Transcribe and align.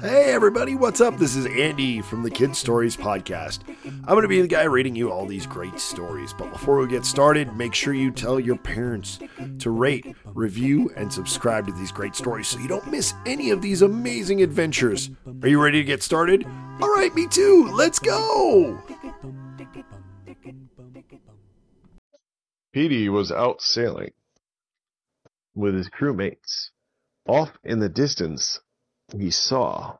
Hey 0.00 0.32
everybody, 0.32 0.74
what's 0.74 1.00
up? 1.00 1.18
This 1.18 1.36
is 1.36 1.46
Andy 1.46 2.00
from 2.00 2.22
the 2.22 2.30
Kid 2.30 2.56
Stories 2.56 2.96
Podcast. 2.96 3.60
I'm 3.84 4.04
going 4.04 4.22
to 4.22 4.28
be 4.28 4.40
the 4.40 4.48
guy 4.48 4.64
reading 4.64 4.96
you 4.96 5.10
all 5.10 5.24
these 5.24 5.46
great 5.46 5.78
stories. 5.78 6.32
But 6.32 6.50
before 6.52 6.78
we 6.78 6.88
get 6.88 7.04
started, 7.04 7.56
make 7.56 7.74
sure 7.74 7.94
you 7.94 8.10
tell 8.10 8.40
your 8.40 8.56
parents 8.56 9.18
to 9.58 9.70
rate, 9.70 10.14
review, 10.26 10.90
and 10.96 11.12
subscribe 11.12 11.66
to 11.66 11.72
these 11.72 11.92
great 11.92 12.14
stories 12.14 12.48
so 12.48 12.58
you 12.58 12.68
don't 12.68 12.90
miss 12.90 13.14
any 13.24 13.50
of 13.50 13.62
these 13.62 13.82
amazing 13.82 14.42
adventures. 14.42 15.10
Are 15.42 15.48
you 15.48 15.62
ready 15.62 15.78
to 15.78 15.84
get 15.84 16.02
started? 16.02 16.44
All 16.80 16.92
right, 16.94 17.14
me 17.14 17.26
too. 17.26 17.70
Let's 17.72 17.98
go. 17.98 18.78
Petey 22.72 23.08
was 23.08 23.30
out 23.30 23.62
sailing 23.62 24.12
with 25.54 25.74
his 25.74 25.88
crewmates. 25.88 26.70
Off 27.26 27.52
in 27.64 27.78
the 27.78 27.88
distance, 27.88 28.60
he 29.12 29.30
saw 29.30 29.98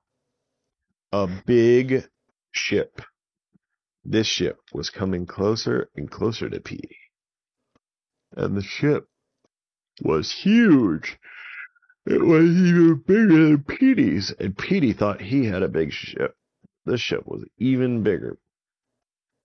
a 1.12 1.29
big 1.46 2.08
ship. 2.53 3.00
This 4.04 4.27
ship 4.27 4.61
was 4.72 4.90
coming 4.90 5.27
closer 5.27 5.90
and 5.96 6.11
closer 6.11 6.49
to 6.49 6.61
Petey. 6.61 6.99
And 8.36 8.57
the 8.57 8.63
ship 8.63 9.08
was 10.03 10.30
huge. 10.30 11.18
It 12.07 12.21
was 12.21 12.50
even 12.50 13.03
bigger 13.07 13.49
than 13.49 13.64
Petey's, 13.64 14.30
and 14.32 14.58
Petey 14.58 14.93
thought 14.93 15.22
he 15.22 15.46
had 15.46 15.63
a 15.63 15.68
big 15.68 15.93
ship. 15.93 16.36
This 16.85 17.00
ship 17.00 17.27
was 17.27 17.44
even 17.58 18.02
bigger. 18.02 18.39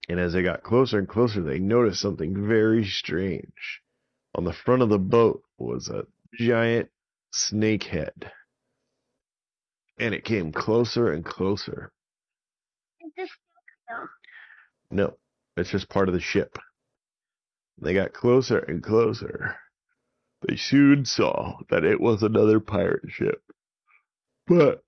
And 0.09 0.19
as 0.19 0.33
they 0.33 0.41
got 0.41 0.63
closer 0.63 0.97
and 0.97 1.07
closer, 1.07 1.41
they 1.41 1.59
noticed 1.59 2.01
something 2.01 2.47
very 2.47 2.83
strange. 2.83 3.81
On 4.35 4.43
the 4.43 4.53
front 4.53 4.81
of 4.81 4.89
the 4.89 4.99
boat 4.99 5.43
was 5.57 5.87
a 5.87 6.05
giant 6.33 6.89
snake 7.31 7.83
head. 7.83 8.31
And 9.99 10.13
it 10.13 10.23
came 10.23 10.51
closer 10.51 11.11
and 11.11 11.25
closer. 11.25 11.91
Is 13.01 13.11
this 13.17 13.29
No, 14.89 15.17
it's 15.57 15.71
just 15.71 15.89
part 15.89 16.07
of 16.07 16.13
the 16.13 16.21
ship. 16.21 16.57
They 17.81 17.93
got 17.93 18.13
closer 18.13 18.59
and 18.59 18.83
closer. 18.83 19.55
They 20.47 20.55
soon 20.55 21.05
saw 21.05 21.57
that 21.69 21.83
it 21.83 21.99
was 21.99 22.23
another 22.23 22.59
pirate 22.59 23.09
ship. 23.09 23.41
But, 24.47 24.83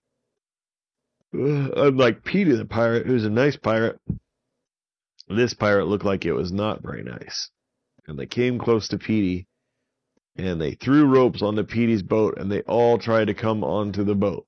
uh, 1.34 1.72
unlike 1.76 2.24
Peter 2.24 2.56
the 2.56 2.66
pirate, 2.66 3.06
who's 3.06 3.26
a 3.26 3.30
nice 3.30 3.58
pirate, 3.58 4.00
this 5.28 5.54
pirate 5.54 5.86
looked 5.86 6.06
like 6.06 6.26
it 6.26 6.34
was 6.34 6.52
not 6.52 6.82
very 6.82 7.04
nice. 7.04 7.50
And 8.08 8.18
they 8.18 8.26
came 8.26 8.60
close 8.60 8.88
to 8.90 8.98
Petey, 8.98 9.48
and 10.36 10.60
they 10.60 10.74
threw 10.74 11.06
ropes 11.06 11.42
onto 11.42 11.64
Petey's 11.64 12.04
boat, 12.04 12.38
and 12.38 12.52
they 12.52 12.62
all 12.62 12.98
tried 12.98 13.26
to 13.26 13.34
come 13.34 13.64
onto 13.64 14.04
the 14.04 14.16
boat. 14.16 14.46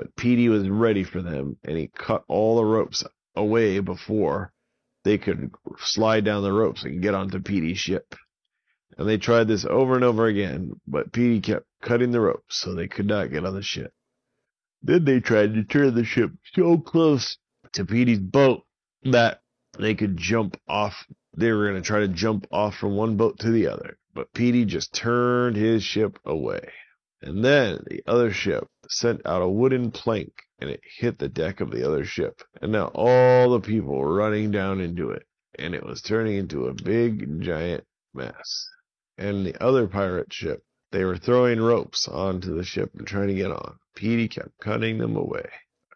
But 0.00 0.16
Petey 0.16 0.48
was 0.48 0.66
ready 0.66 1.04
for 1.04 1.20
them, 1.20 1.58
and 1.62 1.76
he 1.76 1.88
cut 1.88 2.24
all 2.26 2.56
the 2.56 2.64
ropes 2.64 3.04
away 3.36 3.80
before 3.80 4.50
they 5.04 5.18
could 5.18 5.50
slide 5.76 6.24
down 6.24 6.42
the 6.42 6.54
ropes 6.54 6.84
and 6.84 7.02
get 7.02 7.12
onto 7.12 7.38
Petey's 7.38 7.80
ship. 7.80 8.14
And 8.96 9.06
they 9.06 9.18
tried 9.18 9.46
this 9.48 9.66
over 9.66 9.96
and 9.96 10.04
over 10.04 10.24
again, 10.24 10.80
but 10.86 11.12
Petey 11.12 11.42
kept 11.42 11.66
cutting 11.82 12.12
the 12.12 12.20
ropes 12.22 12.56
so 12.56 12.74
they 12.74 12.88
could 12.88 13.04
not 13.04 13.30
get 13.30 13.44
on 13.44 13.52
the 13.52 13.60
ship. 13.60 13.92
Then 14.82 15.04
they 15.04 15.20
tried 15.20 15.52
to 15.52 15.64
turn 15.64 15.94
the 15.94 16.04
ship 16.04 16.32
so 16.54 16.78
close 16.78 17.36
to 17.72 17.84
Petey's 17.84 18.20
boat 18.20 18.62
that 19.02 19.42
they 19.78 19.94
could 19.94 20.16
jump 20.16 20.58
off. 20.66 21.06
They 21.36 21.52
were 21.52 21.68
going 21.68 21.82
to 21.82 21.86
try 21.86 22.00
to 22.00 22.08
jump 22.08 22.46
off 22.50 22.74
from 22.74 22.96
one 22.96 23.18
boat 23.18 23.38
to 23.40 23.50
the 23.50 23.66
other, 23.66 23.98
but 24.14 24.32
Petey 24.32 24.64
just 24.64 24.94
turned 24.94 25.56
his 25.56 25.82
ship 25.82 26.18
away. 26.24 26.72
And 27.20 27.44
then 27.44 27.84
the 27.86 28.02
other 28.06 28.32
ship 28.32 28.66
sent 28.90 29.24
out 29.24 29.42
a 29.42 29.48
wooden 29.48 29.90
plank 29.90 30.32
and 30.58 30.68
it 30.68 30.80
hit 30.98 31.18
the 31.18 31.28
deck 31.28 31.60
of 31.60 31.70
the 31.70 31.86
other 31.86 32.04
ship. 32.04 32.42
And 32.60 32.72
now 32.72 32.90
all 32.94 33.50
the 33.50 33.60
people 33.60 33.96
were 33.96 34.14
running 34.14 34.50
down 34.50 34.80
into 34.80 35.10
it, 35.10 35.26
and 35.58 35.74
it 35.74 35.84
was 35.84 36.02
turning 36.02 36.36
into 36.36 36.66
a 36.66 36.74
big, 36.74 37.40
giant 37.40 37.84
mess. 38.12 38.68
And 39.16 39.46
the 39.46 39.62
other 39.62 39.86
pirate 39.86 40.32
ship, 40.32 40.64
they 40.92 41.04
were 41.04 41.16
throwing 41.16 41.60
ropes 41.60 42.08
onto 42.08 42.54
the 42.54 42.64
ship 42.64 42.90
and 42.94 43.06
trying 43.06 43.28
to 43.28 43.34
get 43.34 43.50
on. 43.50 43.78
Petey 43.94 44.28
kept 44.28 44.58
cutting 44.60 44.98
them 44.98 45.16
away. 45.16 45.48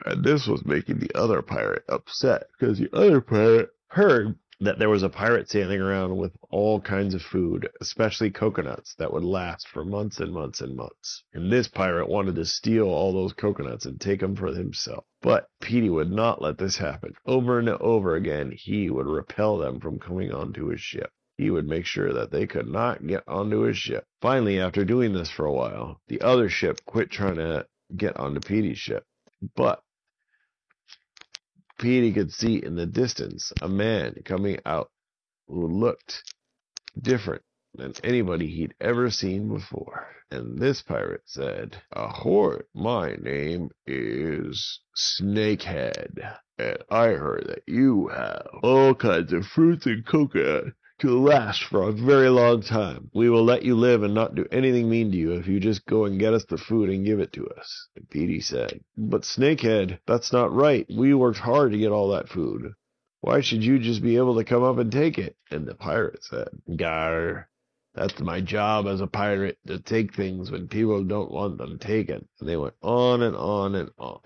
And 0.05 0.25
this 0.25 0.47
was 0.47 0.65
making 0.65 0.99
the 0.99 1.15
other 1.15 1.43
pirate 1.43 1.85
upset 1.89 2.49
because 2.59 2.79
the 2.79 2.91
other 2.93 3.21
pirate 3.21 3.71
heard 3.89 4.39
that 4.61 4.79
there 4.79 4.89
was 4.89 5.03
a 5.03 5.09
pirate 5.09 5.49
sailing 5.49 5.81
around 5.81 6.17
with 6.17 6.33
all 6.51 6.81
kinds 6.81 7.15
of 7.15 7.23
food, 7.23 7.69
especially 7.81 8.31
coconuts 8.31 8.95
that 8.97 9.13
would 9.13 9.25
last 9.25 9.69
for 9.69 9.85
months 9.85 10.21
and 10.21 10.33
months 10.33 10.61
and 10.61 10.77
months. 10.77 11.25
And 11.33 11.51
this 11.51 11.69
pirate 11.69 12.09
wanted 12.09 12.37
to 12.37 12.45
steal 12.45 12.89
all 12.89 13.13
those 13.13 13.33
coconuts 13.33 13.87
and 13.87 14.01
take 14.01 14.21
them 14.21 14.37
for 14.37 14.49
himself. 14.49 15.05
But 15.23 15.49
Petey 15.61 15.91
would 15.91 16.11
not 16.11 16.43
let 16.43 16.59
this 16.59 16.77
happen. 16.77 17.15
Over 17.27 17.59
and 17.59 17.69
over 17.69 18.15
again, 18.15 18.53
he 18.57 18.91
would 18.91 19.07
repel 19.07 19.59
them 19.59 19.81
from 19.81 19.99
coming 19.99 20.33
onto 20.33 20.69
his 20.69 20.81
ship. 20.81 21.11
He 21.37 21.51
would 21.51 21.67
make 21.67 21.85
sure 21.85 22.13
that 22.13 22.31
they 22.31 22.47
could 22.47 22.69
not 22.69 23.05
get 23.07 23.25
onto 23.27 23.61
his 23.61 23.77
ship. 23.77 24.07
Finally, 24.21 24.61
after 24.61 24.85
doing 24.85 25.13
this 25.13 25.31
for 25.31 25.47
a 25.47 25.53
while, 25.53 26.01
the 26.07 26.21
other 26.21 26.49
ship 26.49 26.81
quit 26.87 27.11
trying 27.11 27.37
to 27.37 27.67
get 27.97 28.17
onto 28.17 28.41
Petey's 28.41 28.79
ship. 28.79 29.05
But 29.57 29.83
Petey 31.85 32.15
could 32.15 32.33
see 32.33 32.57
in 32.57 32.77
the 32.77 32.87
distance 32.87 33.53
a 33.61 33.69
man 33.69 34.15
coming 34.25 34.59
out 34.65 34.91
who 35.47 35.67
looked 35.67 36.25
different 36.99 37.43
than 37.75 37.93
anybody 38.03 38.47
he'd 38.47 38.75
ever 38.81 39.11
seen 39.11 39.49
before. 39.49 40.09
And 40.31 40.59
this 40.59 40.81
pirate 40.81 41.25
said, 41.27 41.77
Ahoy, 41.93 42.61
my 42.75 43.17
name 43.17 43.69
is 43.87 44.81
Snakehead, 44.97 46.39
and 46.57 46.79
I 46.89 47.09
heard 47.09 47.49
that 47.49 47.65
you 47.67 48.09
have 48.09 48.47
all 48.63 48.95
kinds 48.95 49.35
of 49.35 49.45
fruits 49.45 49.85
and 49.85 50.07
coconut 50.07 50.73
to 50.99 51.19
last 51.21 51.65
for 51.65 51.83
a 51.83 51.93
very 51.93 52.29
long 52.29 52.63
time. 52.63 53.11
We 53.13 53.29
will 53.29 53.45
let 53.45 53.63
you 53.65 53.75
live 53.75 54.03
and 54.03 54.15
not 54.15 54.35
do 54.35 54.47
anything 54.53 54.89
mean 54.89 55.11
to 55.11 55.17
you 55.17 55.33
if 55.33 55.47
you 55.47 55.59
just 55.59 55.85
go 55.87 56.05
and 56.05 56.21
get 56.21 56.35
us 56.35 56.45
the 56.45 56.57
food 56.57 56.89
and 56.89 57.05
give 57.05 57.21
it 57.21 57.33
to 57.33 57.49
us. 57.49 57.89
Petey 58.11 58.41
said, 58.41 58.81
But 58.97 59.23
Snakehead, 59.23 59.99
that's 60.07 60.33
not 60.33 60.53
right. 60.53 60.87
We 60.89 61.13
worked 61.15 61.39
hard 61.39 61.73
to 61.73 61.79
get 61.79 61.91
all 61.91 62.11
that 62.11 62.29
food. 62.29 62.75
Why 63.21 63.41
should 63.41 63.65
you 63.65 63.79
just 63.79 64.03
be 64.03 64.17
able 64.17 64.37
to 64.37 64.45
come 64.45 64.63
up 64.63 64.79
and 64.79 64.93
take 64.93 65.19
it? 65.19 65.37
And 65.51 65.67
the 65.67 65.75
pirate 65.75 66.23
said, 66.23 66.49
Gar, 66.77 67.49
that's 67.95 68.21
my 68.21 68.41
job 68.41 68.87
as 68.87 69.01
a 69.01 69.07
pirate 69.07 69.59
to 69.67 69.79
take 69.79 70.15
things 70.15 70.51
when 70.51 70.69
people 70.69 71.03
don't 71.05 71.31
want 71.31 71.59
them 71.59 71.79
taken. 71.79 72.29
And 72.39 72.49
they 72.49 72.57
went 72.57 72.75
on 72.83 73.23
and 73.23 73.35
on 73.35 73.75
and 73.75 73.91
on. 73.99 74.21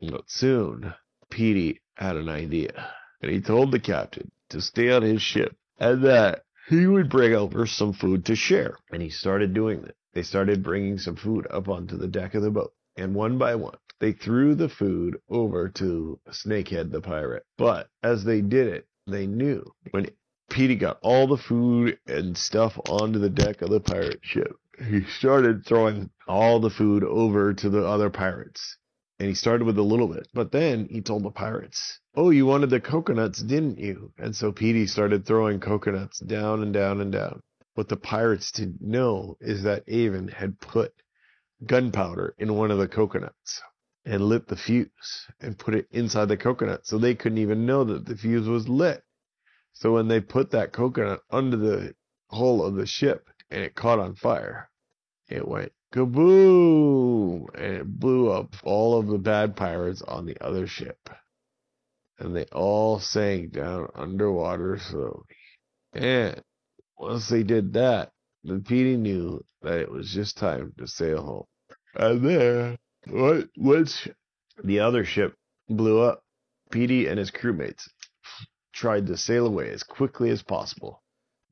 But 0.00 0.30
soon, 0.30 0.94
Petey 1.30 1.80
had 1.94 2.16
an 2.16 2.28
idea. 2.28 2.90
And 3.22 3.30
he 3.30 3.40
told 3.40 3.72
the 3.72 3.80
captain 3.80 4.30
to 4.50 4.60
stay 4.60 4.90
on 4.90 5.02
his 5.02 5.22
ship 5.22 5.56
and 5.78 6.04
that 6.04 6.44
he 6.68 6.86
would 6.86 7.08
bring 7.08 7.34
over 7.34 7.66
some 7.66 7.92
food 7.92 8.24
to 8.26 8.36
share. 8.36 8.76
And 8.90 9.02
he 9.02 9.10
started 9.10 9.54
doing 9.54 9.82
that. 9.82 9.94
They 10.14 10.22
started 10.22 10.62
bringing 10.62 10.98
some 10.98 11.16
food 11.16 11.46
up 11.50 11.68
onto 11.68 11.96
the 11.96 12.08
deck 12.08 12.34
of 12.34 12.42
the 12.42 12.50
boat. 12.50 12.72
And 12.96 13.14
one 13.14 13.38
by 13.38 13.54
one, 13.54 13.76
they 14.00 14.12
threw 14.12 14.54
the 14.54 14.68
food 14.68 15.20
over 15.28 15.68
to 15.70 16.18
Snakehead 16.28 16.90
the 16.90 17.00
pirate. 17.00 17.44
But 17.58 17.88
as 18.02 18.24
they 18.24 18.40
did 18.40 18.68
it, 18.68 18.86
they 19.06 19.26
knew 19.26 19.64
when 19.90 20.08
Petey 20.48 20.76
got 20.76 20.98
all 21.02 21.26
the 21.26 21.36
food 21.36 21.98
and 22.06 22.36
stuff 22.36 22.78
onto 22.88 23.18
the 23.18 23.30
deck 23.30 23.62
of 23.62 23.70
the 23.70 23.80
pirate 23.80 24.20
ship, 24.22 24.56
he 24.88 25.04
started 25.04 25.64
throwing 25.64 26.10
all 26.26 26.60
the 26.60 26.70
food 26.70 27.04
over 27.04 27.52
to 27.54 27.70
the 27.70 27.84
other 27.86 28.10
pirates. 28.10 28.78
And 29.18 29.28
he 29.28 29.34
started 29.34 29.64
with 29.64 29.78
a 29.78 29.82
little 29.82 30.08
bit. 30.08 30.28
But 30.34 30.52
then 30.52 30.88
he 30.90 31.00
told 31.00 31.22
the 31.22 31.30
pirates, 31.30 32.00
Oh, 32.14 32.30
you 32.30 32.46
wanted 32.46 32.70
the 32.70 32.80
coconuts, 32.80 33.42
didn't 33.42 33.78
you? 33.78 34.12
And 34.18 34.36
so 34.36 34.52
Petey 34.52 34.86
started 34.86 35.24
throwing 35.24 35.60
coconuts 35.60 36.20
down 36.20 36.62
and 36.62 36.72
down 36.72 37.00
and 37.00 37.12
down. 37.12 37.40
What 37.74 37.88
the 37.88 37.96
pirates 37.96 38.52
didn't 38.52 38.80
know 38.80 39.36
is 39.40 39.62
that 39.62 39.84
Avon 39.86 40.28
had 40.28 40.60
put 40.60 40.92
gunpowder 41.64 42.34
in 42.38 42.54
one 42.54 42.70
of 42.70 42.78
the 42.78 42.88
coconuts 42.88 43.62
and 44.04 44.22
lit 44.22 44.48
the 44.48 44.56
fuse 44.56 45.26
and 45.40 45.58
put 45.58 45.74
it 45.74 45.88
inside 45.90 46.26
the 46.26 46.36
coconut 46.36 46.86
so 46.86 46.96
they 46.96 47.14
couldn't 47.14 47.38
even 47.38 47.66
know 47.66 47.84
that 47.84 48.06
the 48.06 48.16
fuse 48.16 48.48
was 48.48 48.68
lit. 48.68 49.02
So 49.72 49.92
when 49.92 50.08
they 50.08 50.20
put 50.20 50.50
that 50.52 50.72
coconut 50.72 51.20
under 51.30 51.56
the 51.56 51.94
hull 52.30 52.64
of 52.64 52.76
the 52.76 52.86
ship 52.86 53.28
and 53.50 53.62
it 53.62 53.74
caught 53.74 53.98
on 53.98 54.14
fire, 54.14 54.70
it 55.28 55.46
went 55.46 55.72
kaboom 55.96 57.46
and 57.54 57.74
it 57.76 57.86
blew 57.86 58.30
up 58.30 58.54
all 58.64 58.98
of 58.98 59.06
the 59.06 59.18
bad 59.18 59.56
pirates 59.56 60.02
on 60.02 60.26
the 60.26 60.36
other 60.44 60.66
ship. 60.66 61.08
And 62.18 62.36
they 62.36 62.44
all 62.52 62.98
sank 62.98 63.52
down 63.52 63.88
underwater 63.94 64.78
slowly. 64.78 65.24
And 65.94 66.42
once 66.98 67.28
they 67.28 67.42
did 67.42 67.72
that, 67.74 68.10
the 68.44 68.58
Petey 68.60 68.96
knew 68.96 69.42
that 69.62 69.80
it 69.80 69.90
was 69.90 70.12
just 70.12 70.36
time 70.36 70.72
to 70.78 70.86
sail 70.86 71.22
home. 71.22 71.44
And 71.94 72.22
there, 72.22 72.76
what, 73.06 73.48
once 73.56 74.06
the 74.62 74.80
other 74.80 75.04
ship 75.04 75.34
blew 75.68 76.00
up, 76.00 76.22
Petey 76.70 77.06
and 77.06 77.18
his 77.18 77.30
crewmates 77.30 77.88
tried 78.72 79.06
to 79.06 79.16
sail 79.16 79.46
away 79.46 79.70
as 79.70 79.82
quickly 79.82 80.30
as 80.30 80.42
possible. 80.42 81.02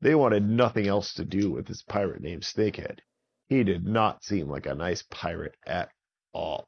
They 0.01 0.13
wanted 0.13 0.47
nothing 0.47 0.87
else 0.87 1.13
to 1.15 1.25
do 1.25 1.51
with 1.51 1.65
this 1.65 1.81
pirate 1.81 2.21
named 2.21 2.43
Snakehead. 2.43 2.99
He 3.47 3.63
did 3.63 3.85
not 3.85 4.23
seem 4.23 4.49
like 4.49 4.65
a 4.65 4.75
nice 4.75 5.03
pirate 5.03 5.55
at 5.65 5.91
all. 6.33 6.67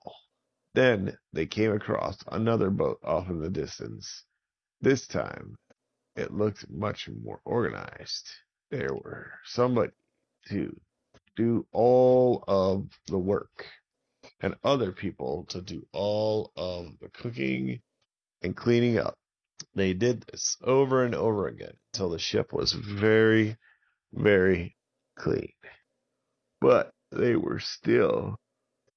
Then 0.76 1.18
they 1.34 1.48
came 1.48 1.72
across 1.72 2.18
another 2.28 2.70
boat 2.70 3.00
off 3.04 3.30
in 3.30 3.40
the 3.40 3.50
distance. 3.50 4.24
This 4.82 5.08
time, 5.08 5.56
it 6.16 6.34
looked 6.34 6.70
much 6.70 7.10
more 7.10 7.42
organized. 7.46 8.30
There 8.70 8.94
were 8.94 9.32
somebody 9.46 9.94
to 10.50 10.80
do 11.36 11.66
all 11.72 12.44
of 12.48 12.90
the 13.08 13.18
work 13.18 13.66
and 14.42 14.56
other 14.64 14.92
people 14.92 15.46
to 15.50 15.62
do 15.62 15.86
all 15.94 16.52
of 16.56 17.00
the 17.00 17.10
cooking 17.10 17.82
and 18.44 18.56
cleaning 18.56 19.00
up. 19.00 19.16
They 19.74 19.94
did 19.94 20.22
this 20.22 20.58
over 20.64 21.04
and 21.04 21.16
over 21.16 21.48
again 21.48 21.74
until 21.94 22.10
the 22.10 22.20
ship 22.20 22.54
was 22.54 22.72
very, 22.74 23.58
very 24.14 24.76
clean. 25.16 25.54
But 26.62 26.92
they 27.12 27.36
were 27.36 27.60
still 27.60 28.38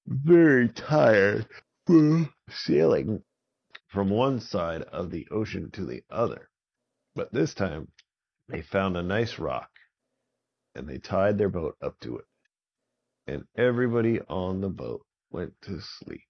very 0.07 0.69
tired 0.69 1.47
from 1.87 2.33
sailing 2.49 3.23
from 3.89 4.09
one 4.11 4.41
side 4.41 4.83
of 4.83 5.11
the 5.11 5.29
ocean 5.31 5.71
to 5.73 5.85
the 5.85 6.03
other. 6.11 6.49
But 7.15 7.33
this 7.33 7.55
time 7.55 7.89
they 8.49 8.63
found 8.63 8.97
a 8.97 9.03
nice 9.03 9.39
rock 9.39 9.71
and 10.75 10.89
they 10.89 10.99
tied 10.99 11.39
their 11.39 11.49
boat 11.49 11.77
up 11.83 11.99
to 12.01 12.19
it. 12.19 12.25
And 13.27 13.45
everybody 13.57 14.21
on 14.23 14.61
the 14.61 14.69
boat 14.69 15.05
went 15.31 15.53
to 15.63 15.81
sleep. 15.81 16.23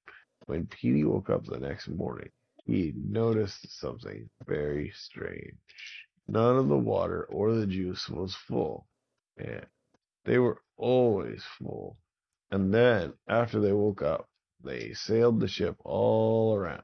When 0.46 0.66
Petey 0.66 1.04
woke 1.04 1.30
up 1.30 1.44
the 1.44 1.58
next 1.58 1.88
morning, 1.88 2.30
he 2.64 2.92
noticed 2.96 3.78
something 3.78 4.28
very 4.46 4.90
strange. 4.94 5.58
None 6.28 6.56
of 6.56 6.68
the 6.68 6.78
water 6.78 7.24
or 7.24 7.54
the 7.54 7.66
juice 7.66 8.08
was 8.08 8.34
full, 8.34 8.86
and 9.36 9.66
they 10.24 10.38
were 10.38 10.58
always 10.80 11.44
full. 11.58 11.98
And 12.50 12.74
then, 12.74 13.12
after 13.28 13.60
they 13.60 13.72
woke 13.72 14.02
up, 14.02 14.28
they 14.64 14.92
sailed 14.94 15.40
the 15.40 15.48
ship 15.48 15.76
all 15.84 16.54
around, 16.56 16.82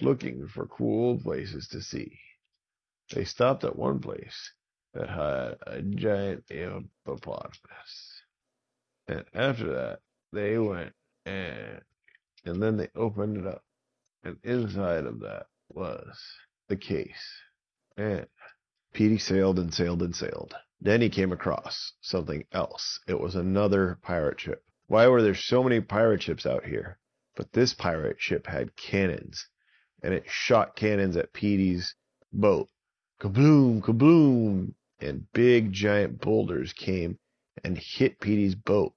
looking 0.00 0.48
for 0.48 0.66
cool 0.66 1.18
places 1.18 1.68
to 1.68 1.80
see. 1.80 2.18
They 3.14 3.24
stopped 3.24 3.64
at 3.64 3.76
one 3.76 4.00
place 4.00 4.52
that 4.94 5.08
had 5.08 5.58
a 5.66 5.82
giant 5.82 6.44
hippopotamus. 6.48 8.22
And 9.06 9.24
after 9.34 9.72
that, 9.74 10.00
they 10.32 10.58
went 10.58 10.92
and 11.24 11.80
and 12.44 12.62
then 12.62 12.76
they 12.76 12.88
opened 12.94 13.36
it 13.36 13.46
up, 13.46 13.62
and 14.24 14.38
inside 14.44 15.04
of 15.04 15.20
that 15.20 15.46
was 15.68 16.18
the 16.68 16.76
case. 16.76 17.42
And 17.96 18.26
Petey 18.94 19.18
sailed 19.18 19.58
and 19.58 19.74
sailed 19.74 20.02
and 20.02 20.14
sailed. 20.14 20.54
Then 20.80 21.00
he 21.00 21.08
came 21.08 21.32
across 21.32 21.94
something 22.00 22.46
else. 22.52 23.00
It 23.06 23.18
was 23.18 23.34
another 23.34 23.98
pirate 24.02 24.40
ship. 24.40 24.64
Why 24.86 25.08
were 25.08 25.22
there 25.22 25.34
so 25.34 25.62
many 25.62 25.80
pirate 25.80 26.22
ships 26.22 26.46
out 26.46 26.64
here? 26.64 26.98
But 27.34 27.52
this 27.52 27.74
pirate 27.74 28.20
ship 28.20 28.46
had 28.46 28.76
cannons, 28.76 29.48
and 30.02 30.14
it 30.14 30.28
shot 30.28 30.76
cannons 30.76 31.16
at 31.16 31.32
Petey's 31.32 31.94
boat. 32.32 32.68
Kabloom, 33.20 33.82
kabloom! 33.82 34.74
And 35.00 35.30
big 35.32 35.72
giant 35.72 36.20
boulders 36.20 36.72
came 36.72 37.18
and 37.64 37.76
hit 37.76 38.20
Petey's 38.20 38.54
boat 38.54 38.94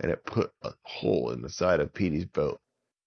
and 0.00 0.10
it 0.10 0.24
put 0.24 0.50
a 0.62 0.72
hole 0.82 1.30
in 1.30 1.42
the 1.42 1.50
side 1.50 1.78
of 1.78 1.92
Petey's 1.92 2.24
boat, 2.24 2.58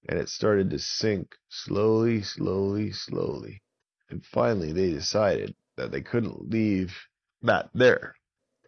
and 0.08 0.20
it 0.20 0.30
started 0.30 0.70
to 0.70 0.78
sink 0.78 1.36
slowly, 1.50 2.22
slowly, 2.22 2.92
slowly. 2.92 3.64
And 4.10 4.24
finally, 4.24 4.72
they 4.72 4.92
decided 4.92 5.56
that 5.76 5.92
they 5.92 6.02
couldn't 6.02 6.52
leave 6.52 6.96
that 7.44 7.70
there. 7.74 8.16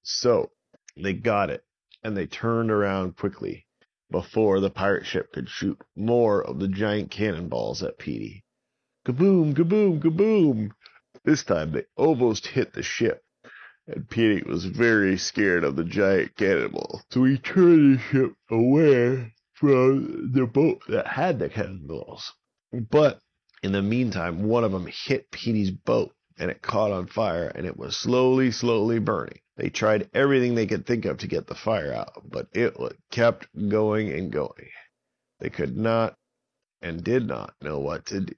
So 0.04 0.52
they 0.96 1.14
got 1.14 1.50
it, 1.50 1.64
and 2.04 2.16
they 2.16 2.28
turned 2.28 2.70
around 2.70 3.18
quickly 3.18 3.66
before 4.12 4.60
the 4.60 4.70
pirate 4.70 5.06
ship 5.06 5.34
could 5.34 5.50
shoot 5.50 5.80
more 5.96 6.44
of 6.46 6.60
the 6.60 6.68
giant 6.68 7.10
cannonballs 7.10 7.82
at 7.82 7.98
Petey. 7.98 8.44
Kaboom, 9.06 9.56
kaboom, 9.56 10.00
kaboom! 10.00 10.72
This 11.24 11.44
time 11.44 11.72
they 11.72 11.86
almost 11.96 12.48
hit 12.48 12.74
the 12.74 12.84
ship, 12.84 13.24
and 13.88 14.10
Petey 14.10 14.44
was 14.48 14.66
very 14.66 15.18
scared 15.18 15.64
of 15.64 15.76
the 15.76 15.84
giant 15.84 16.36
cannonball. 16.36 17.02
So 17.12 17.24
he 17.24 17.38
turned 17.38 17.96
the 17.96 18.02
ship 18.02 18.34
away 18.50 19.34
from 19.54 20.32
the 20.34 20.46
boat 20.46 20.84
that 20.90 21.08
had 21.08 21.40
the 21.40 21.50
cannonballs. 21.50 22.34
But 22.72 23.20
in 23.64 23.72
the 23.72 23.82
meantime, 23.82 24.44
one 24.44 24.64
of 24.64 24.72
them 24.72 24.86
hit 24.86 25.32
Petey's 25.32 25.72
boat 25.72 26.14
and 26.38 26.52
it 26.52 26.62
caught 26.62 26.92
on 26.92 27.08
fire 27.08 27.48
and 27.48 27.66
it 27.66 27.78
was 27.78 27.96
slowly, 27.96 28.52
slowly 28.52 29.00
burning. 29.00 29.40
They 29.58 29.70
tried 29.70 30.10
everything 30.14 30.56
they 30.56 30.68
could 30.68 30.86
think 30.86 31.06
of 31.06 31.20
to 31.20 31.28
get 31.28 31.48
the 31.48 31.56
fire 31.56 31.94
out, 31.94 32.24
but 32.30 32.48
it 32.52 32.76
kept 33.10 33.48
going 33.70 34.12
and 34.12 34.32
going. 34.32 34.70
They 35.40 35.50
could 35.50 35.78
not 35.78 36.16
and 36.82 37.04
did 37.04 37.26
not 37.26 37.54
know 37.62 37.80
what 37.80 38.06
to 38.08 38.20
do. 38.20 38.36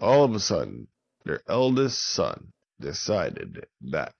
All 0.00 0.24
of 0.24 0.34
a 0.34 0.40
sudden, 0.40 0.88
their 1.24 1.40
eldest 1.48 2.00
son 2.02 2.52
decided 2.80 3.66
that 3.80 4.14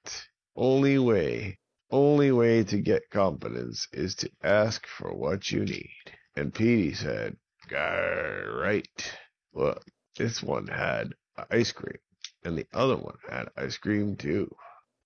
only 0.57 0.99
way, 0.99 1.59
only 1.91 2.33
way 2.33 2.65
to 2.65 2.81
get 2.81 3.11
confidence 3.11 3.87
is 3.93 4.17
to 4.17 4.31
ask 4.43 4.87
for 4.87 5.15
what 5.15 5.51
you 5.51 5.65
need. 5.65 5.91
And 6.35 6.53
Petey 6.53 6.95
said, 6.95 7.37
right. 7.71 9.19
Look, 9.55 9.85
this 10.17 10.43
one 10.43 10.67
had 10.67 11.13
ice 11.51 11.73
cream, 11.73 11.99
and 12.47 12.57
the 12.57 12.67
other 12.73 12.97
one 12.97 13.19
had 13.29 13.49
ice 13.57 13.77
cream 13.77 14.15
too. 14.15 14.49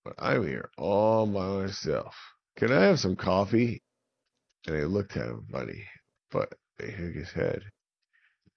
But 0.05 0.15
I'm 0.19 0.47
here 0.47 0.71
all 0.77 1.27
by 1.27 1.63
myself. 1.63 2.15
Can 2.57 2.71
I 2.71 2.83
have 2.83 3.01
some 3.01 3.17
coffee? 3.17 3.83
And 4.67 4.77
they 4.77 4.85
looked 4.85 5.17
at 5.17 5.29
him 5.29 5.47
funny, 5.51 5.87
but 6.31 6.53
they 6.79 6.93
shook 6.93 7.15
his 7.15 7.33
head 7.33 7.63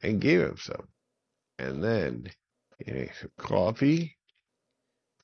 and 0.02 0.20
gave 0.20 0.42
him 0.42 0.58
some. 0.58 0.90
And 1.58 1.82
then 1.82 2.30
he 2.78 2.92
ate 2.92 3.12
some 3.22 3.32
coffee 3.38 4.18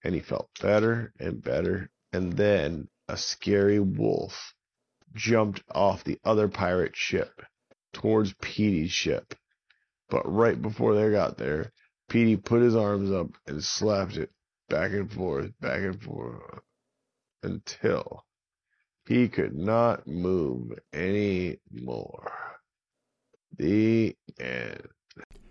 and 0.05 0.15
he 0.15 0.21
felt 0.21 0.49
better 0.61 1.13
and 1.19 1.43
better. 1.43 1.89
And 2.13 2.31
then 2.31 2.87
a 3.09 3.17
scary 3.17 3.79
wolf 3.79 4.53
jumped 5.13 5.63
off 5.69 6.05
the 6.05 6.19
other 6.23 6.47
pirate 6.47 6.95
ship 6.95 7.41
towards 7.91 8.33
Petey's 8.41 8.91
ship. 8.91 9.35
But 10.09 10.31
right 10.31 10.59
before 10.59 10.95
they 10.95 11.11
got 11.11 11.37
there, 11.37 11.73
Petey 12.09 12.37
put 12.37 12.61
his 12.61 12.75
arms 12.75 13.11
up 13.11 13.27
and 13.47 13.63
slapped 13.63 14.17
it 14.17 14.31
back 14.67 14.91
and 14.91 15.11
forth, 15.11 15.51
back 15.61 15.79
and 15.79 16.01
forth 16.01 16.61
until 17.43 18.25
he 19.07 19.27
could 19.27 19.55
not 19.55 20.07
move 20.07 20.77
any 20.93 21.59
more. 21.71 22.31
The 23.57 24.15
end. 24.39 24.87